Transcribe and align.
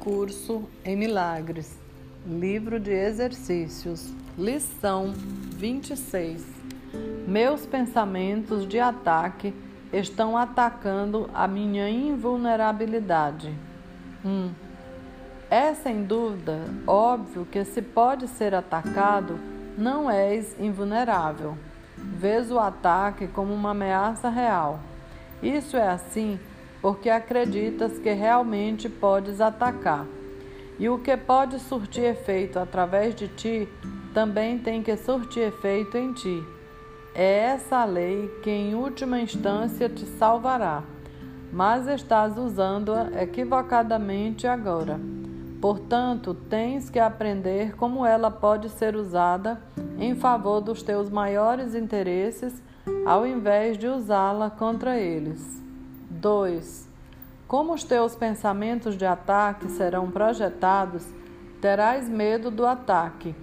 Curso 0.00 0.62
em 0.82 0.96
Milagres, 0.96 1.78
Livro 2.26 2.80
de 2.80 2.90
Exercícios, 2.90 4.10
Lição 4.36 5.12
26. 5.58 6.42
Meus 7.28 7.66
pensamentos 7.66 8.66
de 8.66 8.80
ataque 8.80 9.52
estão 9.92 10.38
atacando 10.38 11.28
a 11.34 11.46
minha 11.46 11.90
invulnerabilidade. 11.90 13.54
1. 14.24 14.28
Um, 14.28 14.50
é 15.50 15.74
sem 15.74 16.02
dúvida 16.02 16.60
óbvio 16.86 17.44
que 17.44 17.62
se 17.62 17.82
pode 17.82 18.26
ser 18.26 18.54
atacado, 18.54 19.38
não 19.76 20.10
és 20.10 20.58
invulnerável. 20.58 21.58
Vês 21.94 22.50
o 22.50 22.58
ataque 22.58 23.28
como 23.28 23.52
uma 23.52 23.72
ameaça 23.72 24.30
real. 24.30 24.80
Isso 25.42 25.76
é 25.76 25.86
assim 25.86 26.40
porque 26.80 27.10
acreditas 27.10 27.98
que 27.98 28.12
realmente 28.12 28.88
podes 28.88 29.40
atacar. 29.40 30.06
E 30.78 30.88
o 30.88 30.98
que 30.98 31.16
pode 31.16 31.58
surtir 31.58 32.04
efeito 32.04 32.58
através 32.58 33.14
de 33.14 33.28
ti 33.28 33.68
também 34.14 34.58
tem 34.58 34.82
que 34.82 34.96
surtir 34.96 35.48
efeito 35.48 35.96
em 35.96 36.12
ti. 36.12 36.42
É 37.14 37.40
essa 37.40 37.78
a 37.78 37.84
lei 37.84 38.28
que 38.42 38.50
em 38.50 38.74
última 38.74 39.20
instância 39.20 39.88
te 39.88 40.06
salvará, 40.06 40.82
mas 41.52 41.86
estás 41.86 42.38
usando-a 42.38 43.22
equivocadamente 43.22 44.46
agora. 44.46 44.98
Portanto, 45.60 46.32
tens 46.32 46.88
que 46.88 46.98
aprender 46.98 47.76
como 47.76 48.06
ela 48.06 48.30
pode 48.30 48.70
ser 48.70 48.96
usada 48.96 49.60
em 49.98 50.14
favor 50.14 50.62
dos 50.62 50.82
teus 50.82 51.10
maiores 51.10 51.74
interesses, 51.74 52.62
ao 53.04 53.26
invés 53.26 53.76
de 53.76 53.86
usá-la 53.86 54.48
contra 54.48 54.98
eles. 54.98 55.60
2. 56.20 56.88
Como 57.48 57.72
os 57.72 57.82
teus 57.82 58.14
pensamentos 58.14 58.96
de 58.96 59.06
ataque 59.06 59.68
serão 59.70 60.10
projetados, 60.10 61.06
terás 61.60 62.08
medo 62.08 62.50
do 62.50 62.66
ataque. 62.66 63.34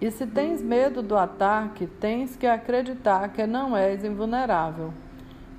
E 0.00 0.10
se 0.10 0.26
tens 0.26 0.62
medo 0.62 1.02
do 1.02 1.16
ataque, 1.16 1.86
tens 1.86 2.36
que 2.36 2.46
acreditar 2.46 3.28
que 3.30 3.46
não 3.46 3.76
és 3.76 4.04
invulnerável. 4.04 4.94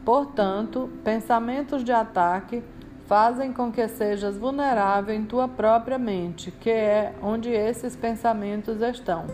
Portanto, 0.03 0.89
pensamentos 1.03 1.83
de 1.83 1.91
ataque 1.91 2.63
fazem 3.05 3.51
com 3.51 3.71
que 3.71 3.87
sejas 3.87 4.37
vulnerável 4.37 5.13
em 5.13 5.25
tua 5.25 5.47
própria 5.47 5.99
mente, 5.99 6.49
que 6.49 6.69
é 6.71 7.13
onde 7.21 7.51
esses 7.51 7.95
pensamentos 7.95 8.81
estão. 8.81 9.25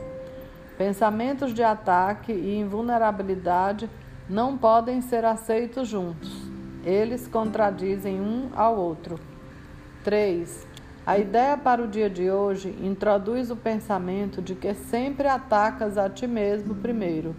Pensamentos 0.78 1.54
de 1.54 1.64
ataque 1.64 2.34
e 2.34 2.58
invulnerabilidade 2.60 3.90
não 4.28 4.58
podem 4.58 5.00
ser 5.00 5.24
aceitos 5.24 5.88
juntos. 5.88 6.47
Eles 6.88 7.28
contradizem 7.28 8.22
um 8.22 8.50
ao 8.56 8.78
outro. 8.78 9.20
3. 10.06 10.66
A 11.06 11.18
ideia 11.18 11.58
para 11.58 11.84
o 11.84 11.88
dia 11.88 12.10
de 12.10 12.32
hoje 12.32 12.74
introduz 12.82 13.52
o 13.52 13.58
pensamento 13.58 14.42
de 14.42 14.56
que 14.56 14.74
sempre 14.74 15.28
atacas 15.28 15.98
a 15.98 16.10
ti 16.10 16.26
mesmo 16.26 16.74
primeiro. 16.76 17.36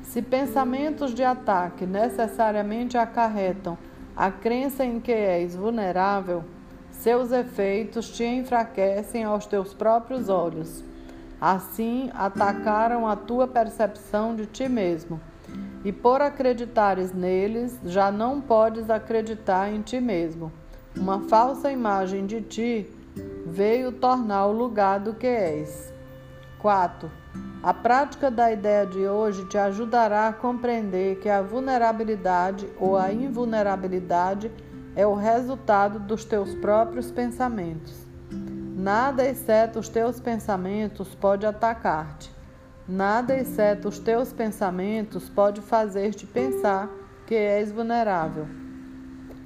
Se 0.00 0.22
pensamentos 0.22 1.12
de 1.12 1.24
ataque 1.24 1.84
necessariamente 1.86 2.96
acarretam 2.96 3.76
a 4.14 4.30
crença 4.30 4.84
em 4.84 5.00
que 5.00 5.10
és 5.10 5.56
vulnerável, 5.56 6.44
seus 6.92 7.32
efeitos 7.32 8.08
te 8.08 8.22
enfraquecem 8.22 9.24
aos 9.24 9.44
teus 9.44 9.74
próprios 9.74 10.28
olhos. 10.28 10.84
Assim, 11.40 12.12
atacaram 12.14 13.08
a 13.08 13.16
tua 13.16 13.48
percepção 13.48 14.36
de 14.36 14.46
ti 14.46 14.68
mesmo 14.68 15.20
e 15.88 15.92
por 15.92 16.20
acreditares 16.20 17.14
neles, 17.14 17.80
já 17.82 18.12
não 18.12 18.42
podes 18.42 18.90
acreditar 18.90 19.72
em 19.72 19.80
ti 19.80 19.98
mesmo. 19.98 20.52
Uma 20.94 21.20
falsa 21.20 21.72
imagem 21.72 22.26
de 22.26 22.42
ti 22.42 22.86
veio 23.46 23.90
tornar 23.90 24.48
o 24.48 24.52
lugar 24.52 25.00
do 25.00 25.14
que 25.14 25.26
és. 25.26 25.90
4. 26.58 27.10
A 27.62 27.72
prática 27.72 28.30
da 28.30 28.52
ideia 28.52 28.84
de 28.84 29.08
hoje 29.08 29.48
te 29.48 29.56
ajudará 29.56 30.28
a 30.28 30.32
compreender 30.34 31.20
que 31.20 31.28
a 31.30 31.40
vulnerabilidade 31.40 32.68
ou 32.78 32.94
a 32.94 33.10
invulnerabilidade 33.10 34.52
é 34.94 35.06
o 35.06 35.14
resultado 35.14 35.98
dos 35.98 36.22
teus 36.22 36.54
próprios 36.56 37.10
pensamentos. 37.10 37.94
Nada 38.76 39.26
exceto 39.26 39.78
os 39.78 39.88
teus 39.88 40.20
pensamentos 40.20 41.14
pode 41.14 41.46
atacar-te. 41.46 42.37
Nada 42.88 43.36
exceto 43.36 43.86
os 43.86 43.98
teus 43.98 44.32
pensamentos 44.32 45.28
pode 45.28 45.60
fazer-te 45.60 46.26
pensar 46.26 46.88
que 47.26 47.34
és 47.34 47.70
vulnerável. 47.70 48.46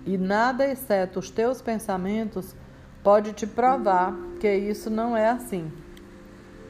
E 0.07 0.17
nada 0.17 0.65
exceto 0.65 1.19
os 1.19 1.29
teus 1.29 1.61
pensamentos 1.61 2.55
pode 3.03 3.33
te 3.33 3.45
provar 3.45 4.15
que 4.39 4.55
isso 4.55 4.89
não 4.89 5.17
é 5.17 5.29
assim. 5.29 5.73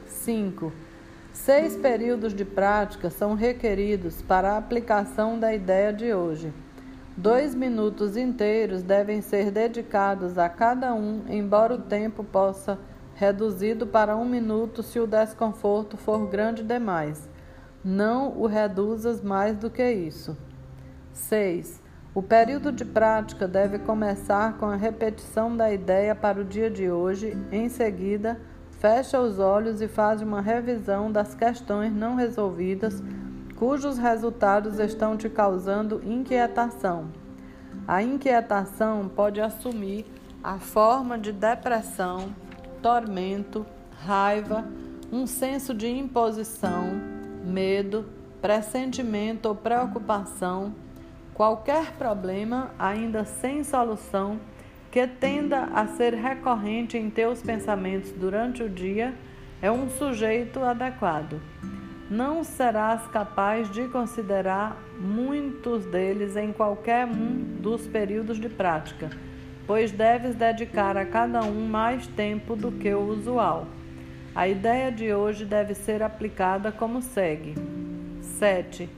5. 0.07 0.73
Seis 1.31 1.75
períodos 1.75 2.33
de 2.33 2.43
prática 2.43 3.11
são 3.11 3.35
requeridos 3.35 4.23
para 4.23 4.53
a 4.53 4.57
aplicação 4.57 5.37
da 5.37 5.53
ideia 5.53 5.93
de 5.93 6.11
hoje. 6.11 6.51
Dois 7.15 7.53
minutos 7.53 8.17
inteiros 8.17 8.81
devem 8.81 9.21
ser 9.21 9.51
dedicados 9.51 10.39
a 10.39 10.49
cada 10.49 10.91
um, 10.95 11.23
embora 11.29 11.75
o 11.75 11.81
tempo 11.83 12.23
possa 12.23 12.79
reduzido 13.15 13.85
para 13.87 14.15
um 14.15 14.25
minuto 14.25 14.81
se 14.81 14.99
o 14.99 15.07
desconforto 15.07 15.97
for 15.97 16.27
grande 16.27 16.63
demais. 16.63 17.29
Não 17.83 18.37
o 18.37 18.47
reduzas 18.47 19.21
mais 19.21 19.57
do 19.57 19.69
que 19.69 19.87
isso. 19.91 20.37
6. 21.11 21.81
O 22.15 22.21
período 22.21 22.71
de 22.71 22.85
prática 22.85 23.47
deve 23.47 23.79
começar 23.79 24.57
com 24.57 24.65
a 24.65 24.75
repetição 24.75 25.55
da 25.55 25.71
ideia 25.71 26.15
para 26.15 26.39
o 26.39 26.45
dia 26.45 26.69
de 26.69 26.89
hoje. 26.89 27.37
Em 27.51 27.69
seguida, 27.69 28.39
fecha 28.79 29.19
os 29.19 29.39
olhos 29.39 29.81
e 29.81 29.87
faz 29.87 30.21
uma 30.21 30.41
revisão 30.41 31.11
das 31.11 31.33
questões 31.35 31.93
não 31.93 32.15
resolvidas 32.15 33.01
cujos 33.63 33.97
resultados 33.97 34.77
estão 34.77 35.15
te 35.15 35.29
causando 35.29 36.01
inquietação. 36.03 37.05
A 37.87 38.03
inquietação 38.03 39.07
pode 39.07 39.39
assumir 39.39 40.05
a 40.43 40.59
forma 40.59 41.17
de 41.17 41.31
depressão, 41.31 42.35
tormento, 42.83 43.65
raiva, 44.05 44.65
um 45.09 45.25
senso 45.25 45.73
de 45.73 45.87
imposição, 45.87 46.89
medo, 47.41 48.05
pressentimento 48.41 49.47
ou 49.47 49.55
preocupação, 49.55 50.75
qualquer 51.33 51.93
problema 51.93 52.71
ainda 52.77 53.23
sem 53.23 53.63
solução 53.63 54.37
que 54.91 55.07
tenda 55.07 55.69
a 55.73 55.87
ser 55.87 56.13
recorrente 56.13 56.97
em 56.97 57.09
teus 57.09 57.41
pensamentos 57.41 58.11
durante 58.11 58.61
o 58.61 58.69
dia 58.69 59.13
é 59.61 59.71
um 59.71 59.89
sujeito 59.89 60.59
adequado. 60.59 61.41
Não 62.11 62.43
serás 62.43 63.07
capaz 63.07 63.71
de 63.71 63.87
considerar 63.87 64.77
muitos 64.99 65.85
deles 65.85 66.35
em 66.35 66.51
qualquer 66.51 67.07
um 67.07 67.61
dos 67.61 67.87
períodos 67.87 68.37
de 68.37 68.49
prática 68.49 69.09
pois 69.65 69.91
deves 69.91 70.35
dedicar 70.35 70.97
a 70.97 71.05
cada 71.05 71.43
um 71.43 71.67
mais 71.67 72.07
tempo 72.07 72.55
do 72.55 72.71
que 72.71 72.93
o 72.93 73.01
usual. 73.01 73.67
A 74.35 74.47
ideia 74.47 74.91
de 74.91 75.13
hoje 75.13 75.45
deve 75.45 75.73
ser 75.73 76.01
aplicada 76.01 76.71
como 76.71 77.01
segue: 77.01 77.55
7. 78.21 78.89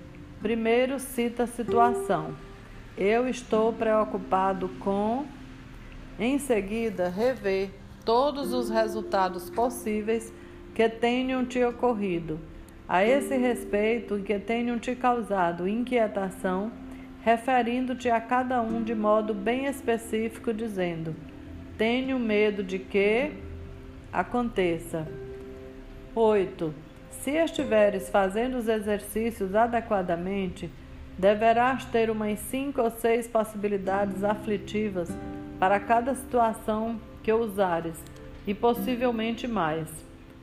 Primeiro 0.42 1.00
cita 1.00 1.44
a 1.44 1.48
situação. 1.48 2.36
Eu 2.98 3.28
estou 3.28 3.74
preocupado 3.74 4.70
com. 4.80 5.26
Em 6.18 6.40
seguida, 6.40 7.10
rever 7.10 7.72
todos 8.06 8.54
os 8.54 8.70
resultados 8.70 9.50
possíveis 9.50 10.32
que 10.74 10.88
tenham 10.88 11.46
te 11.46 11.62
ocorrido. 11.64 12.40
A 12.88 13.04
esse 13.04 13.36
respeito, 13.36 14.20
que 14.20 14.40
tenham 14.40 14.80
te 14.80 14.96
causado 14.96 15.68
inquietação 15.68 16.72
referindo-te 17.26 18.08
a 18.08 18.22
cada 18.22 18.62
um 18.62 18.84
de 18.84 18.94
modo 18.94 19.34
bem 19.34 19.66
específico, 19.66 20.54
dizendo: 20.54 21.16
Tenho 21.76 22.20
medo 22.20 22.64
de 22.64 22.78
que 22.78 23.32
aconteça. 24.14 25.08
8. 26.14 26.72
Se 27.10 27.32
estiveres 27.32 28.10
fazendo 28.10 28.60
os 28.60 28.68
exercícios 28.68 29.56
adequadamente, 29.56 30.70
deverás 31.18 31.84
ter 31.86 32.12
umas 32.12 32.38
cinco 32.38 32.84
ou 32.84 32.92
seis 32.92 33.28
possibilidades 33.28 34.24
aflitivas 34.24 35.10
para 35.60 35.80
cada 35.80 36.14
situação 36.14 37.02
que 37.24 37.34
usares, 37.34 37.98
e 38.46 38.54
possivelmente 38.54 39.48
mais. 39.48 39.90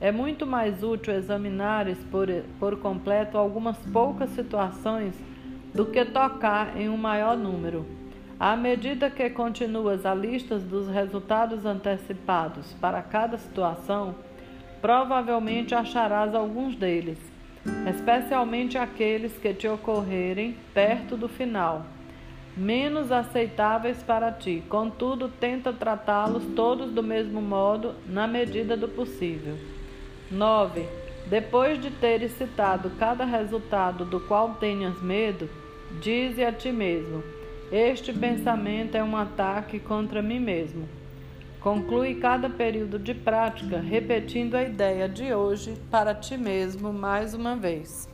É 0.00 0.10
muito 0.10 0.44
mais 0.44 0.82
útil 0.82 1.14
examinares 1.14 1.98
por, 2.10 2.26
por 2.58 2.76
completo 2.80 3.38
algumas 3.38 3.78
poucas 3.92 4.30
situações 4.30 5.14
do 5.74 5.86
que 5.86 6.04
tocar 6.04 6.76
em 6.76 6.88
um 6.88 6.96
maior 6.96 7.36
número. 7.36 7.86
À 8.38 8.56
medida 8.56 9.08
que 9.08 9.30
continuas 9.30 10.04
a 10.04 10.14
lista 10.14 10.58
dos 10.58 10.88
resultados 10.88 11.64
antecipados 11.64 12.74
para 12.80 13.00
cada 13.00 13.38
situação, 13.38 14.14
provavelmente 14.80 15.74
acharás 15.74 16.34
alguns 16.34 16.74
deles, 16.74 17.18
especialmente 17.88 18.76
aqueles 18.76 19.32
que 19.38 19.54
te 19.54 19.68
ocorrerem 19.68 20.56
perto 20.74 21.16
do 21.16 21.28
final. 21.28 21.86
menos 22.56 23.10
aceitáveis 23.10 24.02
para 24.02 24.30
ti. 24.30 24.62
Contudo, 24.68 25.28
tenta 25.28 25.72
tratá-los 25.72 26.44
todos 26.54 26.90
do 26.90 27.02
mesmo 27.02 27.40
modo, 27.40 27.94
na 28.06 28.26
medida 28.26 28.76
do 28.76 28.88
possível. 28.88 29.56
9. 30.30 30.86
Depois 31.26 31.80
de 31.80 31.90
teres 31.90 32.32
citado 32.32 32.90
cada 32.98 33.24
resultado 33.24 34.04
do 34.04 34.20
qual 34.20 34.54
tenhas 34.54 35.00
medo, 35.00 35.48
dize 36.00 36.44
a 36.44 36.52
ti 36.52 36.70
mesmo: 36.70 37.22
Este 37.70 38.12
pensamento 38.12 38.96
é 38.96 39.02
um 39.02 39.16
ataque 39.16 39.78
contra 39.78 40.22
mim 40.22 40.40
mesmo. 40.40 40.88
Conclui 41.60 42.16
cada 42.16 42.50
período 42.50 42.98
de 42.98 43.14
prática 43.14 43.78
repetindo 43.78 44.56
a 44.56 44.62
ideia 44.62 45.08
de 45.08 45.32
hoje 45.32 45.76
para 45.90 46.14
ti 46.14 46.36
mesmo 46.36 46.92
mais 46.92 47.34
uma 47.34 47.54
vez. 47.54 48.08